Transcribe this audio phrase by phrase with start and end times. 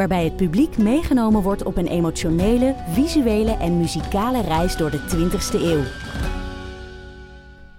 [0.00, 5.60] waarbij het publiek meegenomen wordt op een emotionele, visuele en muzikale reis door de 20ste
[5.62, 5.82] eeuw.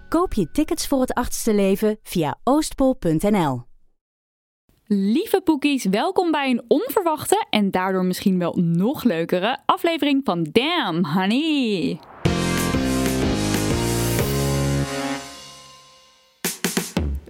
[0.10, 3.62] Koop je tickets voor het achtste leven via oostpol.nl.
[4.86, 11.06] Lieve Poekies, welkom bij een onverwachte en daardoor misschien wel nog leukere aflevering van Damn
[11.06, 12.00] Honey.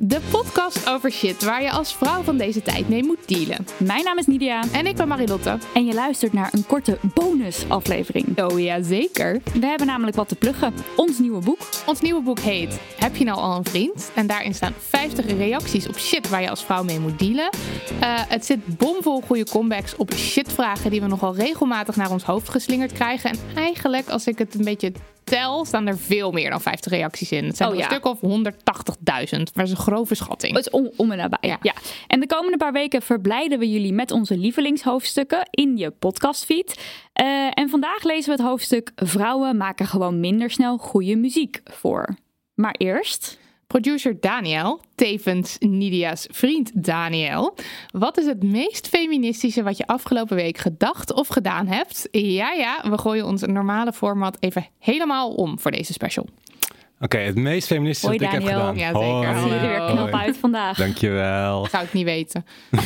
[0.04, 3.66] De podcast over shit waar je als vrouw van deze tijd mee moet dealen.
[3.78, 5.58] Mijn naam is Nidia En ik ben Marilotte.
[5.74, 8.42] en je luistert naar een korte bonusaflevering.
[8.42, 9.42] Oh ja, zeker.
[9.60, 10.74] We hebben namelijk wat te pluggen.
[10.96, 11.60] Ons nieuwe boek.
[11.86, 14.12] Ons nieuwe boek heet Heb je nou al een vriend?
[14.16, 17.50] En daarin staan 50 reacties op shit waar je als vrouw mee moet dealen.
[18.00, 22.50] Eh, het zit bomvol goede comebacks op shitvragen die we nogal regelmatig naar ons hoofd
[22.50, 23.30] geslingerd krijgen.
[23.30, 24.92] En eigenlijk, als ik het een beetje
[25.32, 27.46] tel, staan er veel meer dan 50 reacties in.
[27.46, 29.54] Het zijn Oh, een stuk of 180.000.
[29.54, 30.56] Maar is een grove schatting.
[30.56, 31.50] Het is om, om en nabij.
[31.50, 31.58] Ja.
[31.62, 31.74] Ja.
[32.08, 36.82] En de komende paar weken verblijden we jullie met onze lievelingshoofdstukken in je podcastfeed.
[37.14, 42.16] Eh, en vandaag lezen we het hoofdstuk Vrouwen maken gewoon minder snel goede muziek voor.
[42.54, 43.40] Maar eerst.
[43.72, 47.56] Producer Daniel, tevens Nidia's vriend Daniel.
[47.92, 52.08] Wat is het meest feministische wat je afgelopen week gedacht of gedaan hebt?
[52.12, 56.28] Ja, ja, we gooien ons normale format even helemaal om voor deze special.
[57.00, 58.78] Oké, het meest feministische Hoi, wat ik heb gedaan.
[58.78, 59.40] Ja, zeker.
[59.40, 60.78] Zie je er weer knap uit vandaag.
[60.78, 61.68] Dankjewel.
[61.68, 62.46] Zou ik niet weten.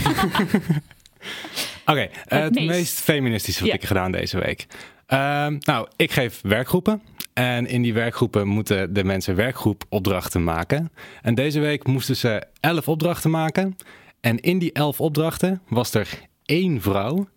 [1.86, 2.68] Oké, het meest.
[2.68, 3.76] meest feministische wat Ja.
[3.76, 4.66] ik heb gedaan deze week.
[5.06, 7.02] Ehm, nou, ik geef werkgroepen.
[7.36, 10.92] En in die werkgroepen moeten de mensen werkgroepopdrachten maken.
[11.22, 13.76] En deze week moesten ze elf opdrachten maken.
[14.22, 16.10] En in die elf opdrachten was er
[16.46, 17.28] één vrouw.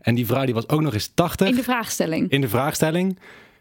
[0.00, 2.30] En die vrouw die was ook nog eens 80 In de vraagstelling.
[2.30, 3.18] in de vraagstelling.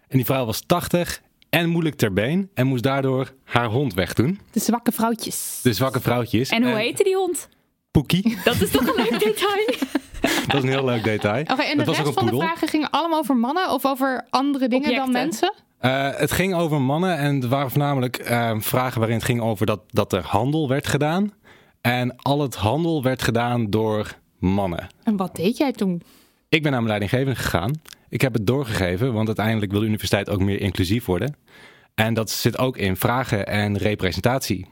[0.08, 2.50] En die vrouw was 80 en moeilijk ter been.
[2.54, 4.40] En moest daardoor haar hond wegdoen.
[4.52, 5.60] De zwakke vrouwtjes.
[5.64, 6.50] De zwakke vrouwtjes.
[6.50, 7.50] En hoe heette die hond?
[7.92, 8.38] Poekie.
[8.44, 9.66] Dat is toch een leuk detail?
[10.48, 11.42] Dat is een heel leuk detail.
[11.42, 13.72] Oké, en de dat was ook rest een van de vragen gingen allemaal over mannen
[13.72, 15.54] of over andere dingen dan mensen?
[15.84, 19.66] Eh, het ging over mannen en er waren voornamelijk eh, vragen waarin het ging over
[19.66, 21.34] dat, dat er handel werd gedaan.
[21.82, 24.88] En al het handel werd gedaan door mannen.
[25.04, 26.02] En wat deed jij toen?
[26.50, 27.72] Ik ben naar mijn leidinggevende gegaan.
[28.10, 31.36] Ik heb het doorgegeven, want uiteindelijk wil de universiteit ook meer inclusief worden.
[31.96, 34.68] En dat zit ook in vragen en representatie.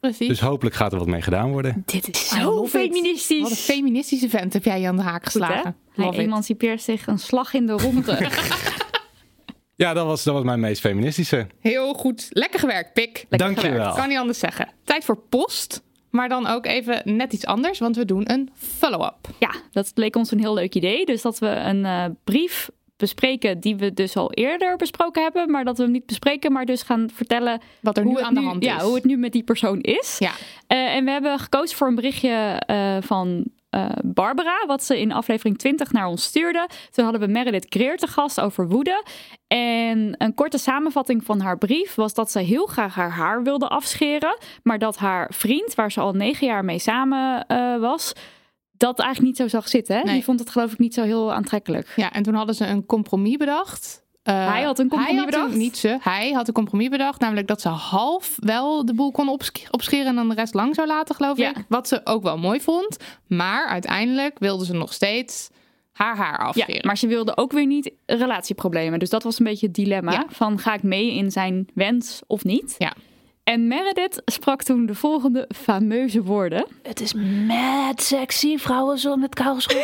[0.00, 0.28] Precies.
[0.28, 1.82] Dus hopelijk gaat er wat mee gedaan worden.
[1.86, 3.40] Dit is zo feministisch.
[3.42, 5.76] Wat een feministische vent heb jij aan de haak Goed, geslagen.
[5.94, 6.26] Hij Love it.
[6.26, 8.18] emancipeert zich een slag in de ronde.
[9.76, 11.46] Ja, dat was, dat was mijn meest feministische.
[11.60, 12.26] Heel goed.
[12.30, 13.24] Lekker gewerkt, Pik.
[13.28, 13.94] Dankjewel.
[13.94, 14.68] Kan niet anders zeggen.
[14.84, 15.82] Tijd voor post.
[16.10, 19.16] Maar dan ook even net iets anders, want we doen een follow-up.
[19.38, 21.04] ja, dat leek ons een heel leuk idee.
[21.06, 25.50] Dus dat we een eh, brief bespreken die we dus al eerder besproken hebben.
[25.50, 27.60] Maar dat we hem niet bespreken, maar dus gaan vertellen...
[27.80, 28.82] Wat er nu aan de hand Ja, is.
[28.82, 30.16] hoe het nu met die persoon is.
[30.18, 30.30] Ja.
[30.66, 35.12] Eh, en we hebben gekozen voor een berichtje eh, van eh, Barbara, wat ze in
[35.12, 36.68] aflevering 20 naar ons stuurde.
[36.90, 39.04] Toen hadden we Meredith Greer te gast over woede.
[39.46, 43.68] En een korte samenvatting van haar brief was dat ze heel graag haar haar wilde
[43.68, 44.38] afscheren.
[44.62, 48.12] Maar dat haar vriend, waar ze al negen jaar mee samen eh, was,
[48.72, 49.96] dat eigenlijk niet zo zag zitten.
[49.96, 50.02] Hè?
[50.02, 50.14] Nee.
[50.14, 51.92] Die vond het geloof ik niet zo heel aantrekkelijk.
[51.96, 54.03] Ja, en toen hadden ze een compromis bedacht.
[54.24, 55.54] Eh, Hij had een compromis een- bedacht?
[55.54, 55.96] niet ze.
[56.00, 57.20] Hij had een compromis bedacht.
[57.20, 60.74] Namelijk dat ze half wel de boel kon opsch- opscheren en dan de rest lang
[60.74, 61.48] zou laten, geloof Ja.
[61.48, 61.64] ik.
[61.68, 62.96] Wat ze ook wel mooi vond.
[63.26, 65.50] Maar uiteindelijk wilde ze nog steeds
[65.92, 66.86] haar haar Ja, afscheren.
[66.86, 68.98] maar ze wilde ook weer niet relatieproblemen.
[68.98, 70.12] Dus dat was een beetje het dilemma.
[70.12, 70.24] Ja.
[70.28, 72.74] Van ga ik mee in zijn wens of niet?
[72.78, 72.92] Ja.
[73.44, 76.66] En Meredith sprak toen de volgende fameuze woorden.
[76.82, 77.14] Het is
[77.46, 79.76] mad sexy, vrouwen zo met kousen.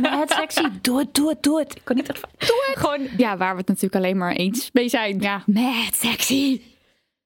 [0.00, 0.62] mad sexy.
[0.80, 1.74] Doe het, doe het, doe het.
[1.76, 2.28] Ik kan niet echt van.
[2.74, 5.20] Gewoon, ja, waar we het natuurlijk alleen maar eens mee zijn.
[5.20, 5.42] Ja.
[5.46, 6.60] Mad sexy.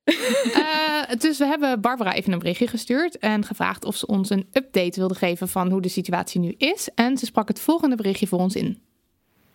[0.04, 4.46] Eh, dus we hebben Barbara even een berichtje gestuurd en gevraagd of ze ons een
[4.52, 6.88] update wilde geven van hoe de situatie nu is.
[6.94, 8.82] En ze sprak het volgende berichtje voor ons in.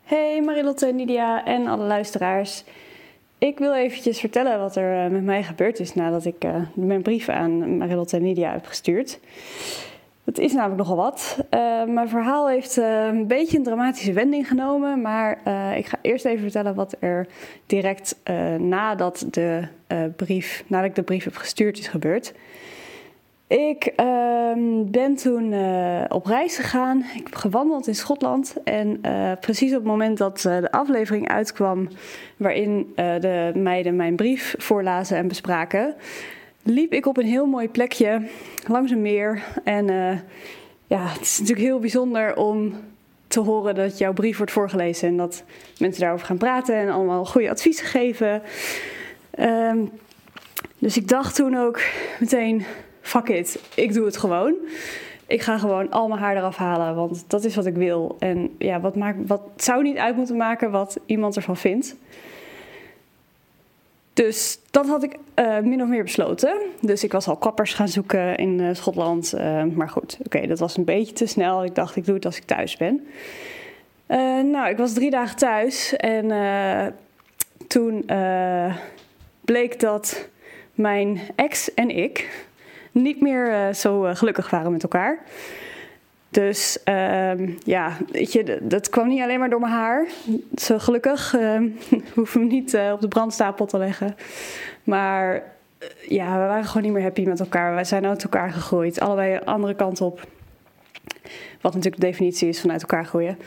[0.03, 2.63] Hey Marilotte, Nidia en alle luisteraars.
[3.47, 7.01] Ik wil eventjes vertellen wat er eh, met mij gebeurd is nadat ik uh, mijn
[7.01, 9.19] brief aan Marilotte Lydia heb gestuurd.
[10.23, 11.37] Het is namelijk nogal wat.
[11.39, 15.31] Uh, mijn verhaal heeft een beetje een dramatische wending genomen, maar
[15.77, 17.27] ik ga eerst even vertellen wat er
[17.65, 18.15] direct
[18.57, 19.67] nadat, de,
[20.15, 22.33] brief, nadat ik de brief heb gestuurd is gebeurd.
[23.53, 24.51] Ik uh,
[24.85, 27.05] ben toen uh, op reis gegaan.
[27.15, 28.55] Ik heb gewandeld in Schotland.
[28.63, 31.87] En uh, precies op het moment dat uh, de aflevering uitkwam,
[32.37, 35.95] waarin de meiden mijn brief voorlazen en bespraken,
[36.63, 38.21] liep ik op een heel mooi plekje
[38.67, 39.43] langs een meer.
[39.63, 39.85] En
[40.87, 42.73] ja, het is natuurlijk heel bijzonder om
[43.27, 45.43] te horen dat jouw brief wordt voorgelezen en dat
[45.77, 48.41] mensen daarover gaan praten en allemaal goede adviezen geven.
[49.39, 49.91] Um,
[50.79, 51.81] dus ik dacht toen ook
[52.19, 52.65] meteen
[53.03, 54.55] fuck it, ik doe het gewoon.
[55.27, 58.15] Ik ga gewoon al mijn haar eraf halen, want dat is wat ik wil.
[58.19, 58.95] En ja, wat,
[59.25, 61.95] wat zou niet uit moeten maken wat iemand ervan vindt.
[64.13, 66.57] Dus dat had ik uh, min of meer besloten.
[66.81, 69.33] Dus ik was al kappers gaan zoeken in uh, Schotland.
[69.35, 71.63] Uh, maar goed, oké, dat was een beetje te snel.
[71.63, 73.07] Ik dacht, ik doe het als ik thuis ben.
[74.51, 76.27] nou, ik was drie dagen thuis en
[77.67, 78.05] toen
[79.41, 80.29] bleek dat
[80.73, 82.45] mijn ex en ik
[82.93, 85.19] niet meer uh, zo uh, gelukkig waren met elkaar.
[86.29, 90.07] Dus uh, ja, weet je, dat kwam niet alleen maar door mijn haar.
[90.55, 91.61] Zo gelukkig uh,
[92.13, 94.15] hoeven we niet op de brandstapel te leggen.
[94.83, 95.43] Maar
[96.07, 97.73] ja, we waren gewoon niet meer happy met elkaar.
[97.73, 100.27] Wij zijn uit elkaar gegroeid, allebei andere kant op.
[101.61, 103.37] Wat natuurlijk de definitie is van uit elkaar groeien.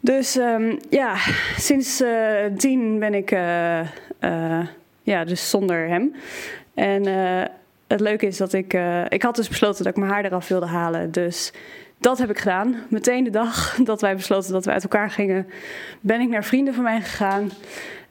[0.00, 1.16] Dus um, ja,
[1.56, 2.02] sinds
[2.56, 3.30] tien ben ik
[5.02, 6.14] ja, dus zonder hem.
[6.74, 7.04] En
[7.86, 8.74] het leuke is dat ik.
[8.74, 11.12] Uh, ik had dus besloten dat ik mijn haar eraf wilde halen.
[11.12, 11.52] Dus
[11.98, 12.76] dat heb ik gedaan.
[12.88, 15.46] Meteen de dag dat wij besloten dat we uit elkaar gingen,
[16.00, 17.50] ben ik naar vrienden van mij gegaan.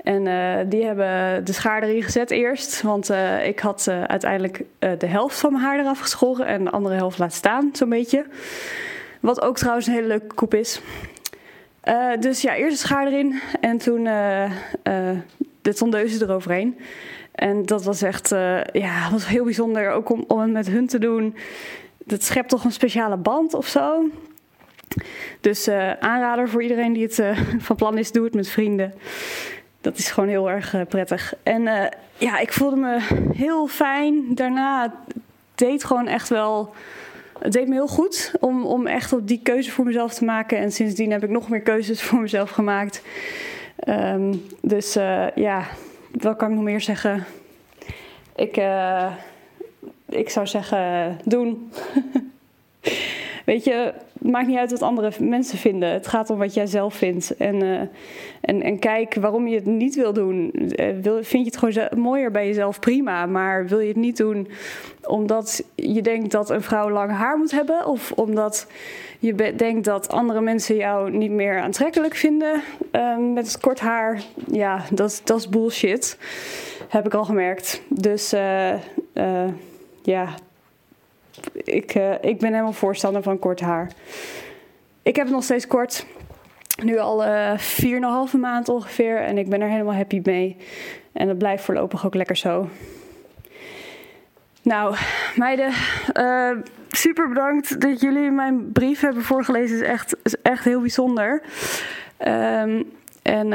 [0.03, 2.81] En uh, die hebben de schaar erin gezet eerst.
[2.81, 6.95] Want uh, ik had uiteindelijk de helft van mijn haar eraf geschoren en de andere
[6.95, 8.25] helft laten staan, zo'n beetje.
[9.19, 10.81] Wat ook trouwens een hele leuke koep is.
[12.19, 14.03] dus ja, eerst de schaar erin en toen
[15.61, 16.77] de tondeuzen eroverheen.
[17.35, 20.87] En dat was echt uh, ja, was heel bijzonder, ook om, om het met hun
[20.87, 21.35] te doen.
[22.05, 24.09] Dat schept toch een speciale band of zo.
[25.41, 28.93] Dus uh, aanrader voor iedereen die het uh, van plan is, doe het met vrienden.
[29.81, 31.33] Dat is gewoon heel erg prettig.
[31.43, 32.97] En ja, ik voelde me
[33.33, 34.35] heel fijn.
[34.35, 34.93] Daarna
[35.55, 36.73] deed gewoon echt wel.
[37.39, 40.57] Het deed me heel goed om, om echt op die keuze voor mezelf te maken.
[40.57, 43.01] En sindsdien heb ik nog meer keuzes voor mezelf gemaakt.
[43.87, 44.93] Um, dus
[45.35, 45.67] ja,
[46.23, 47.25] wat kan ik nog meer zeggen?
[48.35, 49.11] Ik, uh,
[50.09, 51.71] ik zou zeggen, doen.
[53.45, 55.89] Weet je, het maakt niet uit wat andere mensen vinden.
[55.89, 57.37] Het gaat om wat jij zelf vindt.
[57.37, 57.79] En, uh,
[58.41, 60.51] en, en kijk waarom je het niet wil doen.
[60.55, 63.25] Uh, wil, vind je het gewoon mooier bij jezelf, prima.
[63.25, 64.47] Maar wil je het niet doen
[65.03, 67.85] omdat je denkt dat een vrouw lang haar moet hebben?
[67.85, 68.67] Of omdat
[69.19, 74.21] je denkt dat andere mensen jou niet meer aantrekkelijk vinden uh, met kort haar?
[74.51, 76.17] Ja, dat, dat is bullshit.
[76.89, 77.81] Heb ik al gemerkt.
[77.89, 78.29] Dus
[80.03, 80.35] ja,
[81.53, 83.91] ik, uh, ik ben helemaal voorstander van kort haar.
[85.03, 86.05] Ik heb het nog steeds kort.
[86.83, 89.17] Nu al uh, 4,5 maand ongeveer.
[89.17, 90.57] En ik ben er helemaal happy mee.
[91.11, 92.69] En dat blijft voorlopig ook lekker zo.
[94.61, 94.95] Nou,
[95.35, 95.71] meiden,
[96.13, 96.51] uh,
[96.89, 99.75] super bedankt dat jullie mijn brief hebben voorgelezen.
[99.75, 101.41] Het is echt, echt heel bijzonder.
[102.27, 103.47] Um, en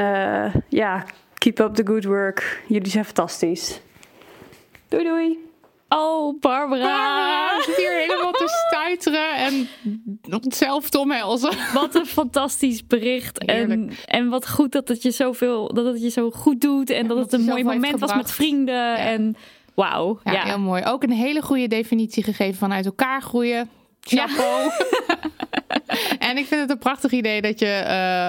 [0.68, 1.04] ja,
[1.38, 2.62] keep up the good work.
[2.66, 3.80] Jullie zijn fantastisch.
[4.88, 5.49] Doei doei.
[5.92, 6.82] Oh, Barbara.
[6.82, 9.68] Barbara zit hier helemaal te stuiteren en
[10.42, 11.52] onszelf te omhelzen.
[11.74, 13.44] Wat een fantastisch bericht.
[13.44, 16.90] En, en wat goed dat het je zoveel, dat het je zo goed doet.
[16.90, 18.74] En dat het een mooi moment was met vrienden.
[18.74, 18.96] Ja.
[18.96, 19.36] En
[19.74, 20.20] wauw.
[20.24, 20.84] Ja, ja, heel mooi.
[20.84, 23.70] Ook een hele goede definitie gegeven van uit elkaar groeien.
[24.00, 24.70] Chapeau.
[26.28, 27.84] en ik vind het een prachtig idee dat je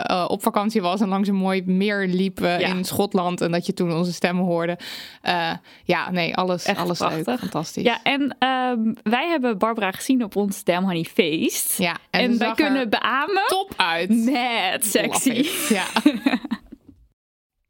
[0.09, 2.67] uh, op vakantie was en langs een mooi meer liep uh, ja.
[2.67, 3.41] in Schotland.
[3.41, 4.77] En dat je toen onze stemmen hoorde.
[5.23, 5.51] Uh,
[5.83, 7.25] ja, nee, alles, Echt alles prachtig.
[7.25, 7.39] leuk.
[7.39, 7.83] Fantastisch.
[7.83, 11.77] Ja, en um, wij hebben Barbara gezien op ons Damn Honey feest.
[11.77, 13.43] Ja, en, en wij kunnen beamen.
[13.47, 14.09] Top uit.
[14.09, 15.47] Mad sexy.
[15.69, 15.85] Ja.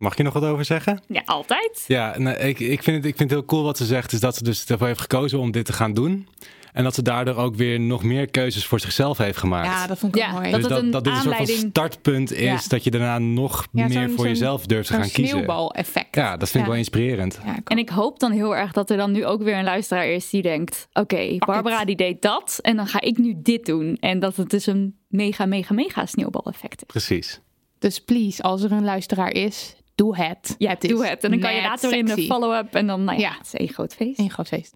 [0.01, 1.03] Mag je nog wat over zeggen?
[1.07, 1.83] Ja, altijd.
[1.87, 4.11] Ja, nou, ik, ik, vind het, ik vind het heel cool wat ze zegt.
[4.11, 6.27] Is dat ze dus ervoor heeft gekozen om dit te gaan doen.
[6.73, 9.67] En dat ze daardoor ook weer nog meer keuzes voor zichzelf heeft gemaakt.
[9.67, 10.51] Ja, dat vond ik ja, mooi.
[10.51, 12.39] Dus dat, dat, een dat dit een soort van startpunt is.
[12.41, 12.59] Ja.
[12.67, 15.27] Dat je daarna nog Ja, meer voor jezelf durft te gaan kiezen.
[15.27, 16.15] sneeuwbal-effect.
[16.15, 16.67] Ja, dat vind ik Ja.
[16.67, 17.39] wel inspirerend.
[17.45, 19.63] Ja, ik En ik hoop dan heel erg dat er dan nu ook weer een
[19.63, 23.65] luisteraar is die denkt: Oké, Barbara die deed dat en dan ga ik nu dit
[23.65, 23.97] doen.
[23.99, 26.87] En dat het dus een mega, mega, mega sneeuwbaleffect is.
[26.87, 27.39] Precies.
[27.79, 30.55] Dus please, als er een luisteraar is doe het.
[30.57, 31.23] Ja, het doe het.
[31.23, 33.37] En dan kan je later in de follow-up en dan, nou ja, Ja.
[33.37, 34.19] het is één groot feest.
[34.19, 34.75] Een groot feest.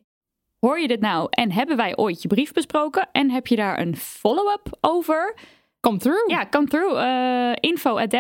[0.59, 3.79] Hoor je dit nou en hebben wij ooit je brief besproken en heb je daar
[3.79, 5.35] een follow-up over?
[5.79, 6.29] Come through.
[6.29, 6.97] Ja, come through.
[6.97, 8.13] eh info at.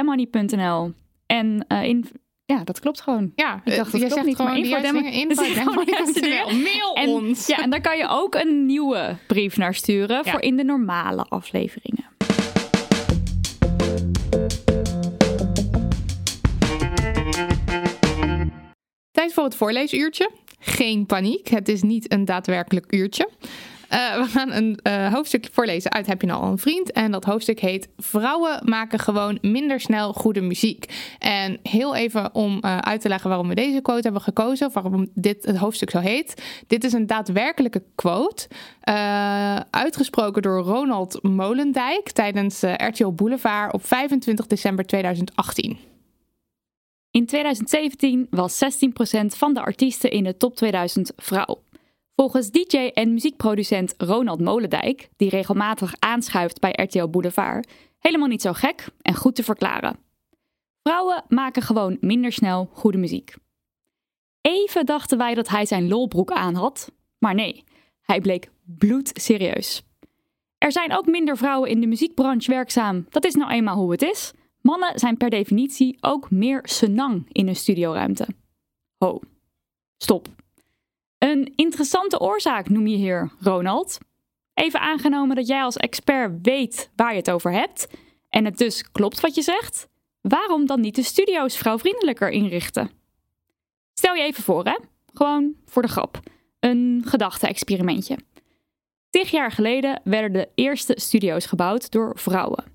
[1.25, 2.05] En eh, in,
[2.45, 3.31] ja, dat klopt gewoon.
[3.35, 4.87] Ja, Ik dacht, dat je klopt zegt niet, gewoon info dingen.
[4.89, 5.05] gewoon
[6.13, 6.61] de.
[6.63, 7.47] Mail En, ons.
[7.47, 10.31] ja, en daar kan je ook een nieuwe brief naar sturen Ja.
[10.31, 12.05] voor in de normale afleveringen.
[19.11, 20.29] Tijd voor het voorleesuurtje.
[20.67, 23.29] Geen paniek, het is niet een daadwerkelijk uurtje.
[23.89, 26.91] Eh, we gaan een eh, hoofdstuk voorlezen uit Heb je nou al een vriend?
[26.91, 30.93] En dat hoofdstuk heet Vrouwen maken gewoon minder snel goede muziek.
[31.19, 35.07] En heel even om eh, uit te leggen waarom we deze quote hebben gekozen, waarom
[35.13, 36.43] dit het hoofdstuk zo heet.
[36.67, 38.47] Dit is een daadwerkelijke quote,
[39.69, 45.94] uitgesproken door Ronald Molendijk tijdens RTL Boulevard op 25 december 2018.
[47.15, 51.63] In 2017 was 16% van de artiesten in de top 2000 vrouw.
[52.15, 58.53] Volgens DJ en muziekproducent Ronald Molendijk, die regelmatig aanschuift bij RTL Boulevard, helemaal niet zo
[58.53, 59.97] gek en goed te verklaren.
[60.83, 63.33] Vrouwen maken gewoon minder snel goede muziek.
[64.41, 67.63] Even dachten wij dat hij zijn lolbroek aan had, maar nee,
[68.01, 69.83] hij bleek bloedserieus.
[70.57, 74.01] Er zijn ook minder vrouwen in de muziekbranche werkzaam, dat is nou eenmaal hoe het
[74.01, 74.33] is.
[74.65, 78.27] Mannen zijn per definitie ook meer senang in een studioruimte.
[78.97, 79.19] Ho,
[79.97, 80.27] stop.
[81.17, 83.97] Een interessante oorzaak noem je hier, Ronald.
[84.53, 87.87] Even aangenomen dat jij als expert weet waar je het over hebt
[88.29, 89.87] en het dus klopt wat je zegt,
[90.21, 92.91] waarom dan niet de studio's vrouwvriendelijker inrichten?
[93.93, 94.77] Stel je even voor, hè?
[95.13, 96.19] Gewoon voor de grap.
[96.59, 98.17] Een gedachte-experimentje.
[99.09, 102.74] Tig jaar geleden werden de eerste studio's gebouwd door vrouwen.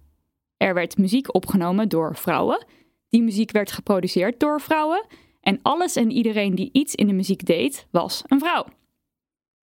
[0.61, 2.67] Er werd muziek opgenomen door vrouwen.
[3.09, 5.07] Die muziek werd geproduceerd door vrouwen.
[5.40, 8.67] En alles en iedereen die iets in de muziek deed, was een vrouw.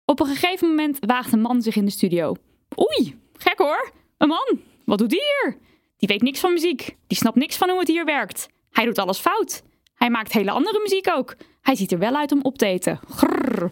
[0.04, 2.34] Op een gegeven moment waagde een man zich in de studio.
[2.78, 3.90] Oei, gek hoor.
[4.18, 4.60] Een man.
[4.84, 5.56] Wat doet die hier?
[5.96, 6.96] Die weet niks van muziek.
[7.06, 8.48] Die snapt niks van hoe het hier werkt.
[8.70, 9.62] Hij doet alles fout.
[9.94, 11.36] Hij maakt hele andere muziek ook.
[11.60, 13.00] Hij ziet er wel uit om op te eten.
[13.08, 13.70] Grrr.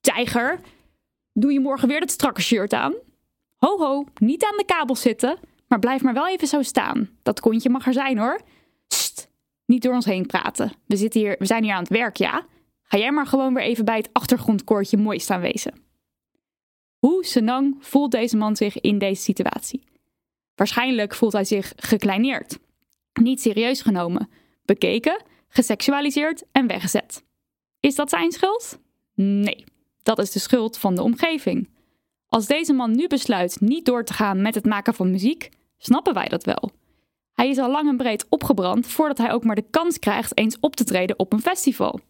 [0.00, 0.60] Tijger,
[1.32, 2.94] doe je morgen weer dat strakke shirt aan?
[3.56, 7.10] Ho ho, niet aan de kabel zitten, maar blijf maar wel even zo staan.
[7.22, 8.40] Dat kontje mag er zijn hoor.
[8.88, 9.30] Sst,
[9.64, 10.72] niet door ons heen praten.
[10.86, 12.46] We, zitten hier, we zijn hier aan het werk, ja?
[12.82, 15.74] Ga jij maar gewoon weer even bij het achtergrondkoortje mooi staan wezen.
[16.98, 19.84] Hoe senang voelt deze man zich in deze situatie?
[20.54, 22.58] Waarschijnlijk voelt hij zich gekleineerd,
[23.12, 24.30] niet serieus genomen,
[24.64, 27.24] bekeken, geseksualiseerd en weggezet.
[27.80, 28.78] Is dat zijn schuld?
[29.14, 29.64] Nee,
[30.02, 31.68] dat is de schuld van de omgeving.
[32.28, 35.48] Als deze man nu besluit niet door te gaan met het maken van muziek,
[35.78, 36.70] snappen wij dat wel.
[37.32, 40.56] Hij is al lang en breed opgebrand voordat hij ook maar de kans krijgt eens
[40.60, 42.00] op te treden op een festival.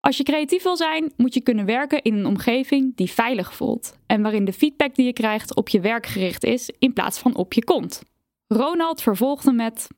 [0.00, 3.98] Als je creatief wil zijn, moet je kunnen werken in een omgeving die veilig voelt
[4.06, 7.36] en waarin de feedback die je krijgt op je werk gericht is in plaats van
[7.36, 8.02] op je kont.
[8.46, 9.88] Ronald vervolgde met: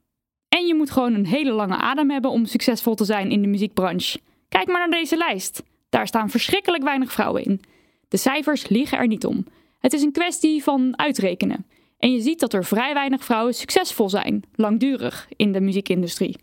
[0.49, 3.49] En je moet gewoon een hele lange adem hebben om succesvol te zijn in de
[3.49, 4.21] muziekbranche.
[4.49, 5.63] Kijk maar naar deze lijst.
[5.89, 7.61] Daar staan verschrikkelijk weinig vrouwen in.
[8.09, 9.47] De cijfers liegen er niet om.
[9.79, 11.67] Het is een kwestie van uitrekenen.
[11.99, 16.37] En je ziet dat er vrij weinig vrouwen succesvol zijn, langdurig, in de muziekindustrie.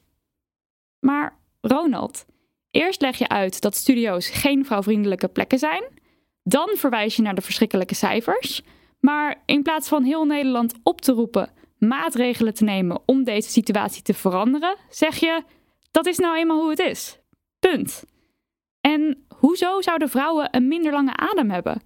[1.00, 2.26] Maar Ronald,
[2.72, 5.84] eerst leg je uit dat studio's geen vrouwvriendelijke plekken zijn.
[6.44, 8.62] Dan verwijs je naar de verschrikkelijke cijfers.
[9.00, 14.02] Maar in plaats van heel Nederland op te roepen maatregelen te nemen om deze situatie
[14.02, 15.44] te veranderen, zeg je:
[15.92, 17.20] dat is nou eenmaal hoe het is.
[17.60, 18.04] Punt.
[18.82, 21.82] En hoezo zouden vrouwen een minder lange adem hebben?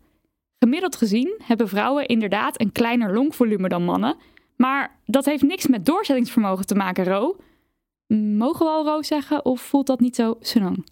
[0.59, 4.17] Gemiddeld gezien hebben vrouwen inderdaad een kleiner longvolume dan mannen,
[4.55, 7.35] maar dat heeft niks met doorzettingsvermogen te maken, Ro.
[8.37, 10.85] Mogen we al Ro zeggen of voelt dat niet zo senang?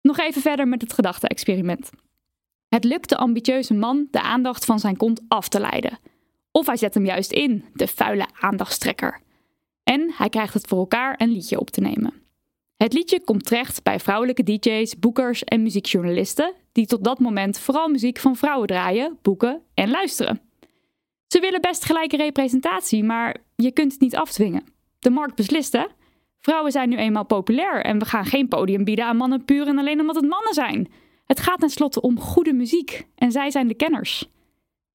[0.00, 1.90] Nog even verder met het gedachte-experiment.
[2.68, 5.98] Het lukt de ambitieuze man de aandacht van zijn kont af te leiden.
[6.50, 9.20] Of hij zet hem juist in, de vuile aandachtstrekker.
[9.84, 12.23] En hij krijgt het voor elkaar een liedje op te nemen.
[12.76, 17.88] Het liedje komt terecht bij vrouwelijke DJ's, boekers en muziekjournalisten, die tot dat moment vooral
[17.88, 20.40] muziek van vrouwen draaien, boeken en luisteren.
[21.26, 24.64] Ze willen best gelijke representatie, maar je kunt het niet afdwingen.
[24.98, 25.84] De markt beslist, hè?
[26.38, 29.78] Vrouwen zijn nu eenmaal populair en we gaan geen podium bieden aan mannen puur en
[29.78, 30.92] alleen omdat het mannen zijn.
[31.24, 34.28] Het gaat tenslotte om goede muziek en zij zijn de kenners.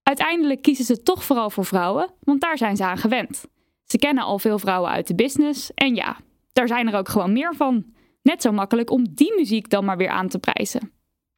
[0.04, 3.46] Uiteindelijk kiezen ze toch vooral voor vrouwen, want daar zijn ze aan gewend.
[3.84, 6.18] Ze kennen al veel vrouwen uit de business en ja,
[6.60, 7.86] daar zijn er ook gewoon meer van.
[8.22, 10.92] Net zo makkelijk om die muziek dan maar weer aan te prijzen.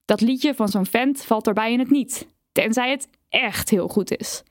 [0.05, 4.17] Dat liedje van zo'n vent valt daarbij in het niet, tenzij het echt heel goed
[4.17, 4.43] is.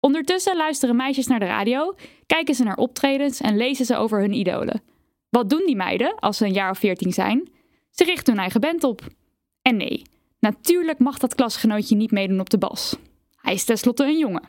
[0.00, 1.94] Ondertussen luisteren meisjes naar de radio,
[2.26, 4.82] kijken ze naar optredens en lezen ze over hun idolen.
[5.28, 7.48] Wat doen die meiden als ze een jaar of 14 zijn?
[7.90, 9.02] Ze richten hun eigen band op.
[9.62, 10.02] En nee,
[10.40, 12.96] natuurlijk mag dat klasgenootje niet meedoen op de bas.
[13.36, 14.48] Hij is tenslotte een jongen.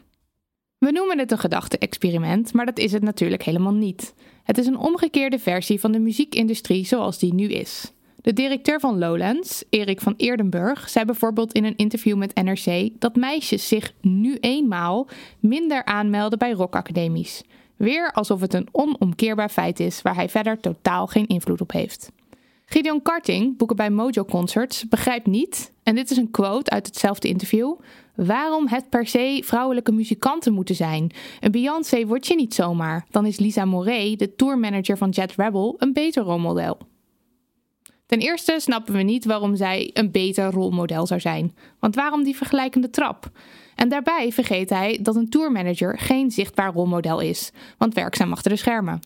[0.77, 4.13] We noemen het een gedachte-experiment, maar dat is het natuurlijk helemaal niet.
[4.45, 7.91] Het is een omgekeerde versie van de muziekindustrie zoals die nu is.
[8.15, 13.15] De directeur van Lowlands, Erik van Eerdenburg, zei bijvoorbeeld in een interview met NRC dat
[13.15, 15.07] meisjes zich nu eenmaal
[15.39, 17.43] minder aanmelden bij rockacademies.
[17.75, 22.11] Weer alsof het een onomkeerbaar feit is waar hij verder totaal geen invloed op heeft.
[22.65, 27.27] Gideon Karting, boeken bij Mojo Concerts, begrijpt niet, en dit is een quote uit hetzelfde
[27.27, 27.73] interview,
[28.15, 31.11] waarom het per se vrouwelijke muzikanten moeten zijn.
[31.39, 33.05] Een Beyoncé word je niet zomaar.
[33.09, 36.77] Dan is Lisa Moret, de tourmanager van Jet Rebel, een beter rolmodel.
[38.05, 41.55] Ten eerste snappen we niet waarom zij een beter rolmodel zou zijn.
[41.79, 43.31] Want waarom die vergelijkende trap?
[43.75, 48.57] En daarbij vergeet hij dat een tourmanager geen zichtbaar rolmodel is, want werkzaam achter de
[48.57, 48.99] schermen.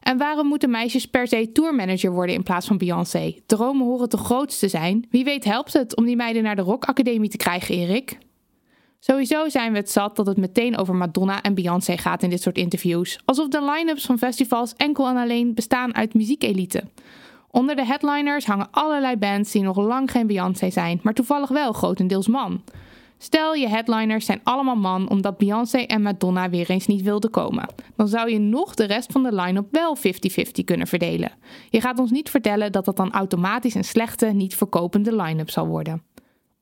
[0.00, 3.34] En waarom moeten meisjes per se tourmanager worden in plaats van Beyoncé?
[3.46, 5.06] Dromen horen te grootste zijn.
[5.10, 8.18] Wie weet helpt het om die meiden naar de Rock Academie te krijgen, Erik?
[8.98, 12.42] Sowieso zijn we het zat dat het meteen over Madonna en Beyoncé gaat in dit
[12.42, 13.18] soort interviews.
[13.24, 16.82] Alsof de line-ups van festivals enkel en alleen bestaan uit muziekelite.
[17.50, 21.72] Onder de headliners hangen allerlei bands die nog lang geen Beyoncé zijn, maar toevallig wel
[21.72, 22.62] grotendeels man.
[23.22, 27.68] Stel je headliners zijn allemaal man omdat Beyoncé en Madonna weer eens niet wilden komen.
[27.96, 30.00] Dan zou je nog de rest van de line-up wel 50-50
[30.64, 31.32] kunnen verdelen.
[31.70, 35.66] Je gaat ons niet vertellen dat dat dan automatisch een slechte, niet verkopende line-up zal
[35.66, 36.02] worden.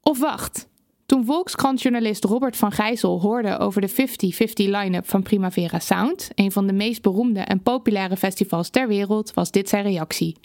[0.02, 0.68] Of wacht.
[1.06, 3.94] Toen Volkskrant-journalist Robert van Gijzel hoorde over de 50-50
[4.54, 9.50] line-up van Primavera Sound, een van de meest beroemde en populaire festivals ter wereld, was
[9.50, 10.36] dit zijn reactie.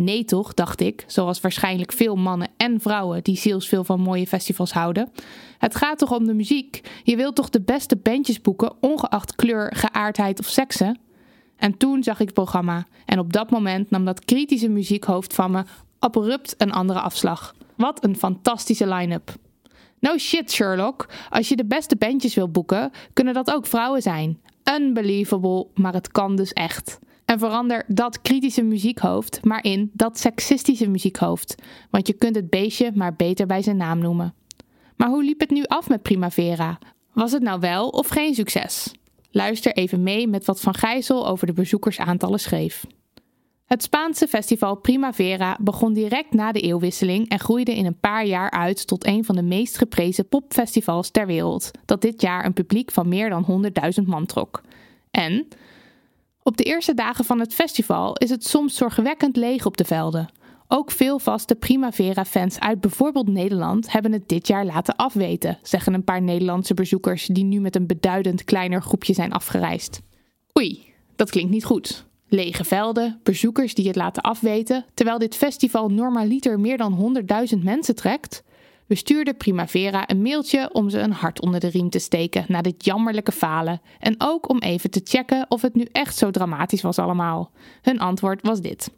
[0.00, 4.72] Nee toch, dacht ik, zoals waarschijnlijk veel mannen en vrouwen die zielsveel van mooie festivals
[4.72, 5.12] houden.
[5.58, 6.80] Het gaat toch om de muziek?
[7.02, 10.98] Je wilt toch de beste bandjes boeken, ongeacht kleur, geaardheid of seksen?
[11.56, 15.50] En toen zag ik het programma en op dat moment nam dat kritische muziekhoofd van
[15.50, 15.64] me
[15.98, 17.54] abrupt een andere afslag.
[17.76, 19.34] Wat een fantastische line-up.
[19.98, 21.08] No shit, Sherlock.
[21.30, 24.40] Als je de beste bandjes wil boeken, kunnen dat ook vrouwen zijn.
[24.64, 26.98] Unbelievable, maar het kan dus echt.
[27.30, 31.54] En verander dat kritische muziekhoofd maar in dat seksistische muziekhoofd.
[31.90, 34.34] Want je kunt het beestje maar beter bij zijn naam noemen.
[34.96, 36.78] Maar hoe liep het nu af met Primavera?
[37.12, 38.94] Was het nou wel of geen succes?
[39.30, 42.84] Luister even mee met wat Van Gijzel over de bezoekersaantallen schreef.
[43.64, 48.50] Het Spaanse festival Primavera begon direct na de eeuwwisseling en groeide in een paar jaar
[48.50, 52.90] uit tot een van de meest geprezen popfestivals ter wereld, dat dit jaar een publiek
[52.90, 53.64] van meer dan
[54.00, 54.62] 100.000 man trok.
[55.10, 55.48] En
[56.42, 60.32] op de eerste dagen van het festival is het soms zorgwekkend leeg op de velden.
[60.68, 66.04] Ook veel vaste Primavera-fans uit bijvoorbeeld Nederland hebben het dit jaar laten afweten, zeggen een
[66.04, 70.00] paar Nederlandse bezoekers die nu met een beduidend kleiner groepje zijn afgereisd.
[70.58, 72.06] Oei, dat klinkt niet goed.
[72.28, 77.16] Lege velden, bezoekers die het laten afweten, terwijl dit festival normaliter meer dan
[77.54, 78.42] 100.000 mensen trekt.
[78.90, 82.62] We stuurden Primavera een mailtje om ze een hart onder de riem te steken na
[82.62, 83.80] dit jammerlijke falen.
[83.98, 87.50] En ook om even te checken of het nu echt zo dramatisch was allemaal.
[87.82, 88.90] Hun antwoord was dit.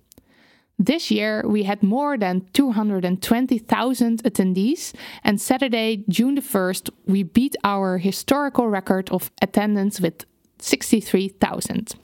[0.84, 4.90] This year we had more than 220,000 attendees,
[5.22, 10.26] and Saturday, June the 1st, we beat our historical record of attendance with
[10.56, 11.94] 63,000.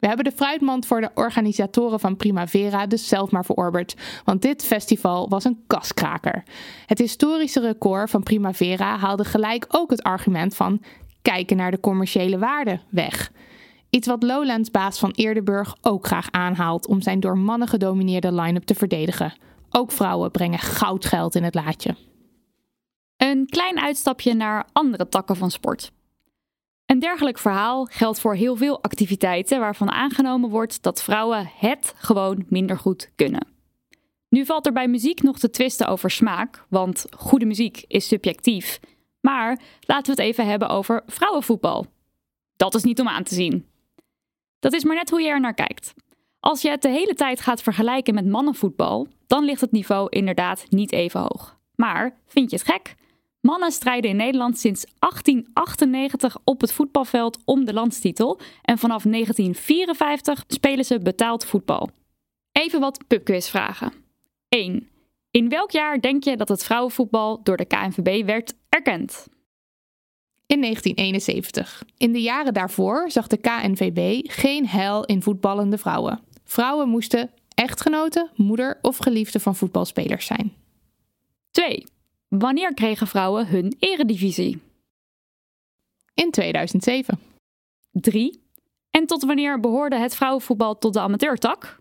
[0.00, 4.64] We hebben de fruitmand voor de organisatoren van Primavera dus zelf maar verorberd, want dit
[4.64, 6.42] festival was een kaskraker.
[6.86, 10.82] Het historische record van Primavera haalde gelijk ook het argument van
[11.22, 13.32] kijken naar de commerciële waarde weg.
[13.90, 18.74] Iets wat Lowlands-baas van Eerdenburg ook graag aanhaalt om zijn door mannen gedomineerde line-up te
[18.74, 19.32] verdedigen.
[19.70, 21.96] Ook vrouwen brengen goudgeld in het laadje.
[23.16, 25.92] Een klein uitstapje naar andere takken van sport.
[26.90, 32.44] Een dergelijk verhaal geldt voor heel veel activiteiten waarvan aangenomen wordt dat vrouwen het gewoon
[32.48, 33.46] minder goed kunnen.
[34.28, 38.80] Nu valt er bij muziek nog te twisten over smaak, want goede muziek is subjectief.
[39.20, 41.86] Maar laten we het even hebben over vrouwenvoetbal.
[42.56, 43.66] Dat is niet om aan te zien.
[44.58, 45.94] Dat is maar net hoe je er naar kijkt.
[46.40, 50.66] Als je het de hele tijd gaat vergelijken met mannenvoetbal, dan ligt het niveau inderdaad
[50.68, 51.58] niet even hoog.
[51.74, 52.94] Maar vind je het gek?
[53.40, 60.44] Mannen strijden in Nederland sinds 1898 op het voetbalveld om de landstitel en vanaf 1954
[60.46, 61.90] spelen ze betaald voetbal.
[62.52, 63.92] Even wat pubquizvragen.
[64.48, 64.88] 1.
[65.30, 69.28] In welk jaar denk je dat het vrouwenvoetbal door de KNVB werd erkend?
[70.46, 71.84] In 1971.
[71.96, 76.20] In de jaren daarvoor zag de KNVB geen heil in voetballende vrouwen.
[76.44, 80.52] Vrouwen moesten echtgenoten, moeder of geliefde van voetbalspelers zijn.
[81.50, 81.84] 2.
[82.38, 84.60] Wanneer kregen vrouwen hun eredivisie?
[86.14, 87.18] In 2007.
[87.90, 88.42] 3.
[88.90, 91.78] En tot wanneer behoorde het vrouwenvoetbal tot de amateurtak?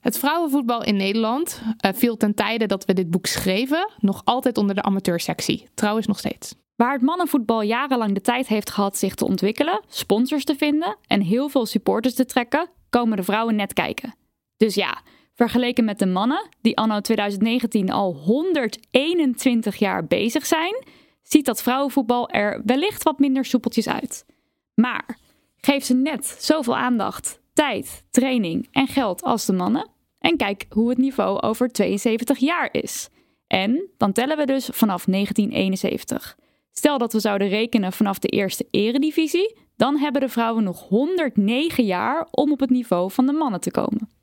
[0.00, 4.58] Het vrouwenvoetbal in Nederland uh, viel ten tijde dat we dit boek schreven nog altijd
[4.58, 5.68] onder de amateursectie.
[5.74, 6.54] Trouwens nog steeds.
[6.76, 11.20] Waar het mannenvoetbal jarenlang de tijd heeft gehad zich te ontwikkelen, sponsors te vinden en
[11.20, 14.14] heel veel supporters te trekken, komen de vrouwen net kijken.
[14.56, 15.02] Dus ja,
[15.42, 20.84] vergeleken met de mannen, die anno 2019 al 121 jaar bezig zijn,
[21.22, 24.26] ziet dat vrouwenvoetbal er wellicht wat minder soepeltjes uit.
[24.74, 25.18] Maar
[25.56, 30.88] geef ze net zoveel aandacht, tijd, training en geld als de mannen en kijk hoe
[30.88, 33.08] het niveau over 72 jaar is.
[33.46, 36.36] En dan tellen we dus vanaf 1971.
[36.72, 41.84] Stel dat we zouden rekenen vanaf de eerste eredivisie, dan hebben de vrouwen nog 109
[41.84, 44.20] jaar om op het niveau van de mannen te komen.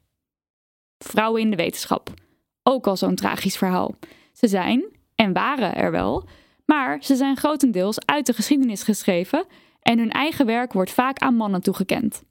[0.99, 2.13] Vrouwen in de wetenschap.
[2.63, 3.95] Ook al zo'n tragisch verhaal.
[4.33, 4.83] Ze zijn,
[5.15, 6.27] en waren er wel,
[6.65, 9.45] maar ze zijn grotendeels uit de geschiedenis geschreven
[9.81, 12.23] en hun eigen werk wordt vaak aan mannen toegekend.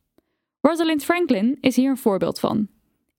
[0.61, 2.69] Rosalind Franklin is hier een voorbeeld van.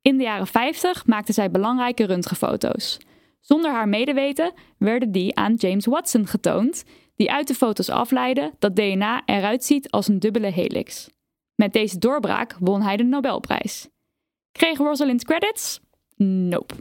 [0.01, 2.97] In de jaren 50 maakte zij belangrijke röntgenfoto's.
[3.39, 6.83] Zonder haar medeweten werden die aan James Watson getoond,
[7.15, 11.09] die uit de foto's afleidde dat DNA eruit ziet als een dubbele helix.
[11.55, 13.87] Met deze doorbraak won hij de Nobelprijs.
[14.51, 15.79] Kreeg Rosalind credits?
[16.15, 16.75] Nope.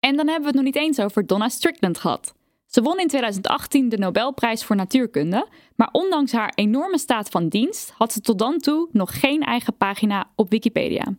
[0.00, 2.34] En dan hebben we het nog niet eens over Donna Strickland gehad.
[2.66, 7.90] Ze won in 2018 de Nobelprijs voor natuurkunde, maar ondanks haar enorme staat van dienst
[7.90, 11.16] had ze tot dan toe nog geen eigen pagina op Wikipedia.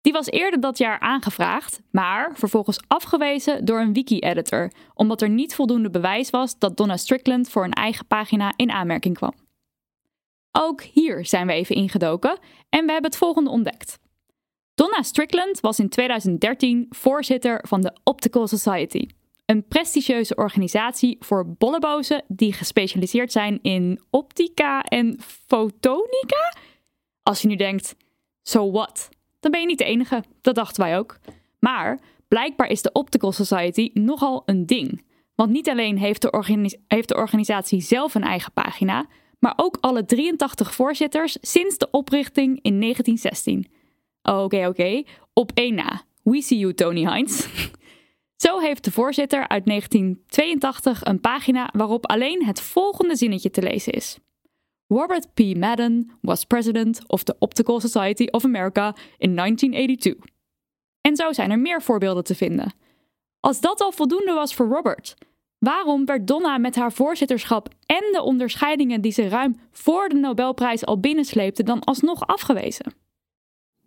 [0.00, 5.54] Die was eerder dat jaar aangevraagd, maar vervolgens afgewezen door een wiki-editor, omdat er niet
[5.54, 9.34] voldoende bewijs was dat Donna Strickland voor een eigen pagina in aanmerking kwam.
[10.52, 13.98] Ook hier zijn we even ingedoken en we hebben het volgende ontdekt.
[14.74, 19.06] Donna Strickland was in 2013 voorzitter van de Optical Society,
[19.46, 26.54] een prestigieuze organisatie voor bollebozen die gespecialiseerd zijn in optica en fotonica.
[27.22, 27.96] Als je nu denkt,
[28.42, 29.08] so what?
[29.42, 30.24] dan ben je niet de enige.
[30.40, 31.18] Dat dachten wij ook.
[31.58, 35.04] Maar blijkbaar is de Optical Society nogal een ding.
[35.34, 39.06] Want niet alleen heeft de, heeft de organisatie zelf een eigen pagina,
[39.38, 43.66] maar ook alle 83 voorzitters sinds de oprichting in 1916.
[44.22, 46.02] Oké, oké, op één na.
[46.22, 47.48] We see you, Tony Hines.
[48.36, 53.92] Zo heeft de voorzitter uit 1982 een pagina waarop alleen het volgende zinnetje te lezen
[53.92, 54.18] is.
[54.86, 55.56] Robert P.
[55.56, 60.30] Madden was president of the Optical Society of America in 1982.
[61.00, 62.74] En zo zijn er meer voorbeelden te vinden.
[63.40, 65.14] Als dat al voldoende was voor Robert,
[65.58, 70.84] waarom werd Donna met haar voorzitterschap en de onderscheidingen die ze ruim voor de Nobelprijs
[70.84, 73.01] al binnensleepte dan alsnog afgewezen?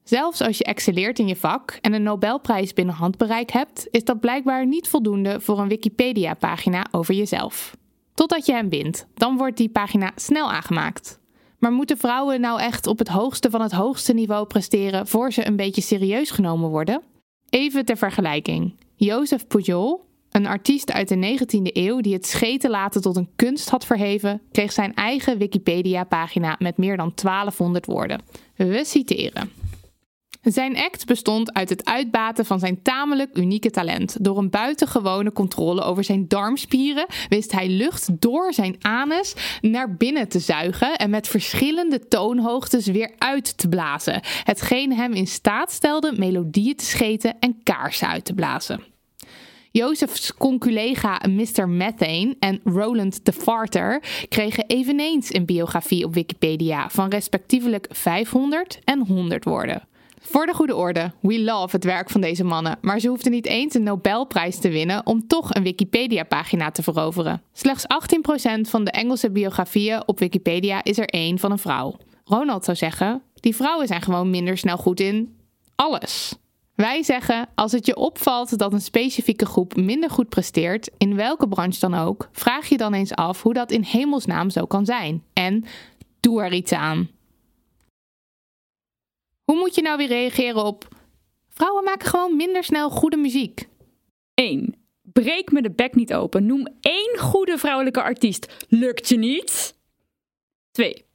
[0.06, 4.20] Zelfs als je excelleert in je vak en een Nobelprijs binnen handbereik hebt, is dat
[4.20, 7.76] blijkbaar niet voldoende voor een Wikipedia-pagina over jezelf.
[8.14, 9.08] Totdat je hem wint.
[9.14, 11.20] Dan wordt die pagina snel aangemaakt.
[11.60, 15.48] Maar moeten vrouwen nou echt op het hoogste van het hoogste niveau presteren voor ze
[15.48, 17.02] een beetje serieus genomen worden?
[17.50, 18.76] Even ter vergelijking.
[18.96, 23.70] Joseph Pujol, een artiest uit de 19e eeuw die het scheten laten tot een kunst
[23.70, 28.22] had verheven, kreeg zijn eigen Wikipedia-pagina met meer dan 1200 woorden.
[28.56, 29.65] We citeren.
[30.46, 34.24] Zijn act bestond uit het uitbaten van zijn tamelijk unieke talent.
[34.24, 40.28] Door een buitengewone controle over zijn darmspieren wist hij lucht door zijn anus naar binnen
[40.28, 44.22] te zuigen en met verschillende toonhoogtes weer uit te blazen.
[44.44, 48.84] Hetgeen hem in staat stelde melodieën te scheten en kaarsen uit te blazen.
[49.72, 51.70] Joseph's conculega Mr.
[51.70, 59.06] Methane en Roland de Farter kregen eveneens een biografie op Wikipedia van respectievelijk 500 en
[59.08, 59.88] 100 woorden.
[60.28, 63.46] Voor de goede orde, we love het werk van deze mannen, maar ze hoefden niet
[63.46, 67.42] eens een Nobelprijs te winnen om toch een Wikipedia-pagina te veroveren.
[67.54, 67.86] Slechts
[68.58, 71.96] 18% van de Engelse biografieën op Wikipedia is er één van een vrouw.
[72.24, 75.36] Ronald zou zeggen: die vrouwen zijn gewoon minder snel goed in
[75.76, 76.36] alles.
[76.76, 81.48] Wij zeggen: als het je opvalt dat een specifieke groep minder goed presteert, in welke
[81.48, 85.24] branche dan ook, vraag je dan eens af hoe dat in hemelsnaam zo kan zijn.
[85.34, 85.66] En
[86.20, 87.10] doe er iets aan.
[89.46, 90.88] Hoe moet je nou weer reageren op...
[91.50, 93.68] Vrouwen maken gewoon minder snel goede muziek.
[94.34, 94.76] 1.
[95.02, 96.46] Breek me de bek niet open.
[96.46, 98.66] Noem één goede vrouwelijke artiest.
[98.70, 99.76] Lukt je niet?
[100.72, 101.06] 2.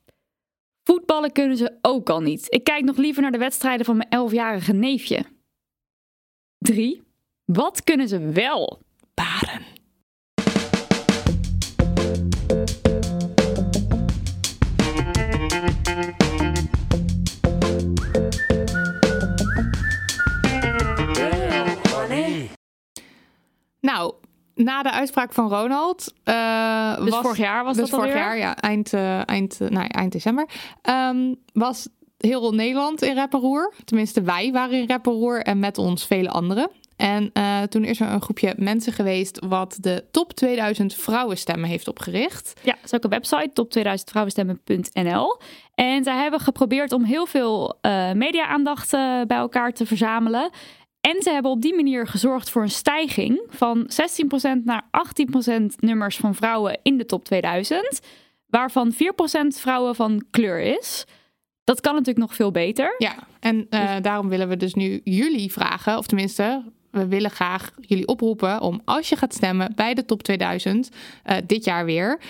[0.83, 2.47] Voetballen kunnen ze ook al niet.
[2.49, 5.25] Ik kijk nog liever naar de wedstrijden van mijn elfjarige neefje.
[6.59, 7.03] 3.
[7.45, 8.81] Wat kunnen ze wel?
[9.15, 9.65] Baren.
[23.81, 24.13] Nou,
[24.55, 26.13] na de uitspraak van Ronald.
[26.25, 28.27] eh, Dus was, vorig jaar was dus dat vorig alweer?
[28.27, 30.49] jaar, ja, eind, eh, eind, eh, nou, eind december.
[30.83, 31.89] ehm, was
[32.19, 33.73] heel Nederland in Rapperoer.
[33.85, 36.71] Tenminste, wij waren in Rapperoer en met ons vele anderen.
[36.97, 37.33] En
[37.69, 42.61] toen is er een groepje mensen geweest wat de top 2000 vrouwenstemmen heeft opgericht.
[42.63, 45.41] Ja, dat is ook een website, top2000vrouwenstemmen.nl.
[45.75, 47.79] En zij hebben geprobeerd om heel veel
[48.15, 48.91] media-aandacht
[49.27, 50.51] bij elkaar te verzamelen.
[51.01, 53.91] En ze hebben op die manier gezorgd voor een stijging van
[54.61, 54.85] 16% naar
[55.63, 58.01] 18% nummers van vrouwen in de top 2000.
[58.47, 58.97] Waarvan 4%
[59.47, 61.05] vrouwen van kleur is.
[61.65, 62.95] Dat kan natuurlijk nog veel beter.
[62.99, 67.71] Ja, en eh, daarom willen we dus nu jullie vragen, of tenminste, we willen graag
[67.81, 70.89] jullie oproepen om als je gaat stemmen bij de top 2000
[71.23, 72.21] eh, dit jaar weer.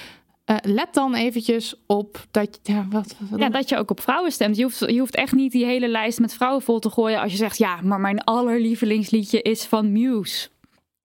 [0.51, 2.73] Eh, let dan eventjes op dat je.
[2.73, 4.57] Ja, wat, wat- Ja, dat je ook op vrouwen stemt.
[4.57, 7.31] Je hoeft, je hoeft echt niet die hele lijst met vrouwen vol te gooien als
[7.33, 10.49] je zegt, ja, maar mijn allerlievelingsliedje is van Muse.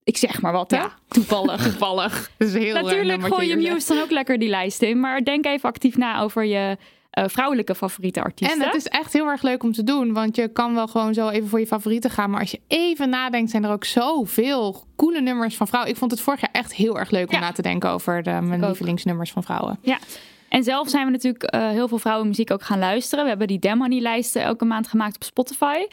[0.03, 0.77] Ik zeg maar wat, hè?
[0.77, 0.93] Ja.
[1.07, 1.63] Toevallig.
[1.63, 2.31] toevallig.
[2.37, 4.99] Dat is heel Natuurlijk gooi je Muse dan ook lekker die lijst in.
[4.99, 6.77] Maar denk even actief na over je
[7.15, 8.59] eh, vrouwelijke favoriete artiesten.
[8.61, 11.13] En het is echt heel erg leuk om te doen, want je kan wel gewoon
[11.13, 12.29] zo even voor je favorieten gaan.
[12.29, 15.91] Maar als je even nadenkt, zijn er ook zoveel coole nummers van vrouwen.
[15.91, 17.39] Ik vond het vorig jaar echt heel erg leuk om Ja.
[17.39, 19.79] na te denken over de, mijn lievelingsnummers van vrouwen.
[19.81, 19.97] Ja.
[20.49, 23.23] En zelf zijn we natuurlijk eh, heel veel vrouwenmuziek ook gaan luisteren.
[23.23, 25.85] We hebben die Damn Honey lijsten elke maand gemaakt op Spotify.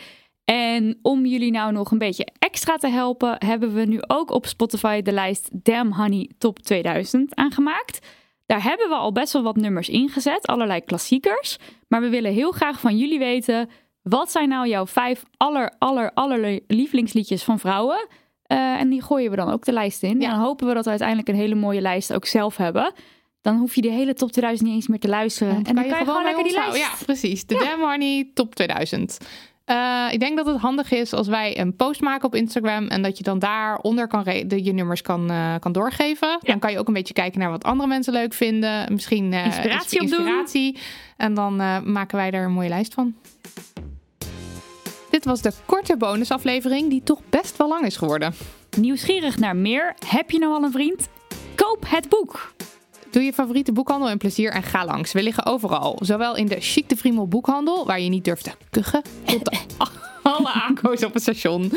[0.45, 4.47] En om jullie nou nog een beetje extra te helpen, hebben we nu ook op
[4.47, 8.07] Spotify de lijst Damn Honey Top 2000 aangemaakt.
[8.53, 11.59] Daar hebben we al best wel wat nummers ingezet, allerlei klassiekers.
[11.88, 13.71] Maar we willen heel graag van jullie weten,
[14.03, 18.09] wat zijn nou jouw vijf aller, aller, aller lievelingsliedjes van vrouwen?
[18.43, 20.21] Eh, en die gooien we dan ook de lijst in.
[20.21, 20.27] Ja.
[20.27, 22.93] En dan hopen we dat we uiteindelijk een hele mooie lijst ook zelf hebben.
[23.41, 25.55] Dan hoef je die hele top 2000 niet eens meer te luisteren.
[25.55, 26.77] Dan en dan kan je gewoon lekker die lijst.
[26.77, 27.47] Ja, precies.
[27.47, 29.19] De Honey Top 2000.
[29.64, 33.03] Eh, ik denk dat het handig is als wij een post maken op Instagram en
[33.03, 36.38] dat je dan daaronder kan de, je nummers kan, eh, kan doorgeven.
[36.42, 38.92] Dan kan je ook een beetje kijken naar wat andere mensen leuk vinden.
[38.92, 40.27] Misschien eh, Inspiratie ins- opdoen.
[40.27, 40.79] inspiratie.
[41.16, 41.57] En dan
[41.92, 43.14] maken wij er een mooie lijst van.
[45.11, 48.35] Dit was de korte bonusaflevering die toch best wel lang is geworden.
[48.79, 49.94] Nieuwsgierig naar meer?
[50.07, 51.09] Heb je nou al een vriend?
[51.55, 52.55] Koop het boek.
[53.12, 55.12] Doe je favoriete boekhandel een plezier en ga langs.
[55.12, 55.98] We liggen overal.
[56.01, 59.59] Zowel in de Chic de Friemel boekhandel, waar je niet durft te kuchen, tot de
[60.23, 61.73] alle aankoos op het station.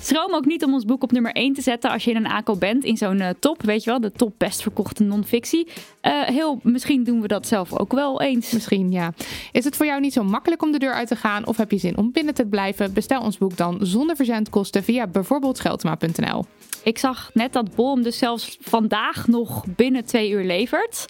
[0.00, 2.26] Schroom ook niet om ons boek op nummer 1 te zetten als je in een
[2.26, 2.84] ACO bent.
[2.84, 5.68] In zo'n eh, top, weet je wel, de top best verkochte non-fictie.
[6.00, 8.50] Eh, heel, misschien doen we dat zelf ook wel eens.
[8.50, 9.12] Misschien, ja.
[9.52, 11.70] Is het voor jou niet zo makkelijk om de deur uit te gaan of heb
[11.70, 12.92] je zin om binnen te blijven?
[12.92, 16.44] Bestel ons boek dan zonder verzendkosten via bijvoorbeeld Scheltema.nl.
[16.82, 21.06] Ik zag net dat Bol hem dus zelfs vandaag nog binnen twee uur levert.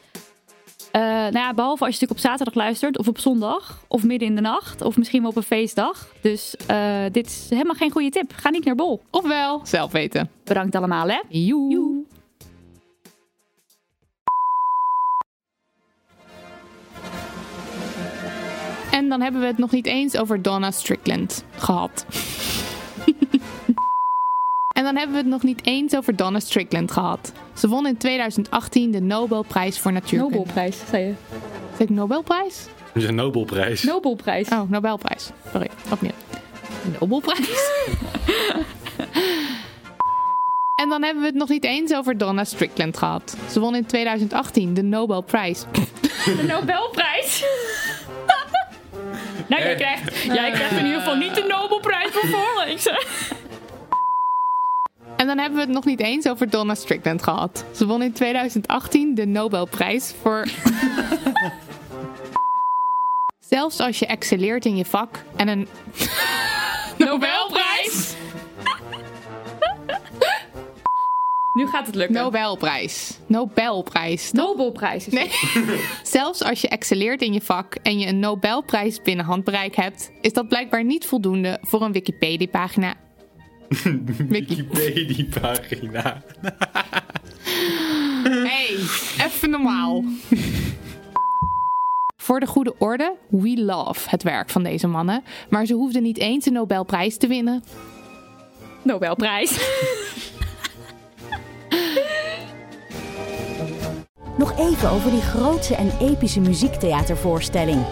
[0.93, 4.29] Eh, nou ja, behalve als je natuurlijk op zaterdag luistert, of op zondag, of midden
[4.29, 6.09] in de nacht, of misschien wel op een feestdag.
[6.21, 8.33] Dus eh, dit is helemaal geen goede tip.
[8.35, 9.03] Ga niet naar Bol.
[9.11, 10.31] Ofwel, zelf weten.
[10.45, 11.21] Bedankt allemaal, hè?
[11.29, 11.71] Joe.
[11.71, 12.05] Joe.
[18.91, 22.07] En dan hebben we het nog niet eens over Donna Strickland gehad.
[24.81, 27.33] En dan hebben we het nog niet eens over Donna Strickland gehad.
[27.55, 30.37] Ze won in 2018 de Nobelprijs voor natuurkunde.
[30.37, 31.13] Nobelprijs, zei je.
[31.71, 32.67] Zeg ik Nobelprijs?
[32.93, 33.83] Dat is een Nobelprijs.
[33.83, 34.49] Nobelprijs.
[34.49, 35.31] Oh, Nobelprijs.
[35.53, 36.13] Sorry, opnieuw.
[37.01, 37.49] Nobelprijs.
[40.83, 43.37] en dan hebben we het nog niet eens over Donna Strickland gehad.
[43.51, 45.65] Ze won in 2018 de Nobelprijs.
[46.25, 47.45] De Nobelprijs.
[49.49, 52.99] nou, jij krijgt, jij krijgt in ieder geval niet de Nobelprijs voor voorlezen.
[55.21, 57.65] En dan hebben we het nog niet eens over Donna Strickland gehad.
[57.75, 60.47] Ze won in 2018 de Nobelprijs voor.
[63.51, 65.69] Zelfs als je excelleert in je vak en een
[67.07, 68.15] Nobelprijs.
[71.57, 72.17] Nu gaat het lukken.
[72.17, 73.19] Nobelprijs.
[73.27, 74.33] Nobelprijs.
[74.33, 75.07] Nobelprijs.
[75.07, 75.31] is Nee.
[76.03, 80.33] Zelfs als je excelleert in je vak en je een Nobelprijs binnen handbereik hebt, is
[80.33, 82.95] dat blijkbaar niet voldoende voor een Wikipedia-pagina.
[84.29, 84.29] Wiki.
[84.29, 86.23] Wikipedia-pagina.
[88.23, 88.77] Hey,
[89.27, 90.05] even normaal.
[92.17, 96.19] Voor de goede orde, we love het werk van deze mannen, maar ze hoefden niet
[96.19, 97.65] eens een Nobelprijs te winnen.
[98.83, 99.51] Nobelprijs.
[104.39, 107.85] Nog even over die grootse en epische muziektheatervoorstelling.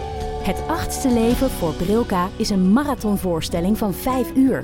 [0.43, 4.63] Het achtste leven voor Brilka is een marathonvoorstelling van 5 uur.